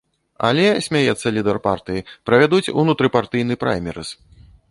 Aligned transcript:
Але, 0.47 0.63
смяецца 0.85 1.31
лідар 1.35 1.59
партыі, 1.67 2.03
правядуць 2.31 2.71
унутрыпартыйны 2.85 3.61
праймерыз. 3.65 4.09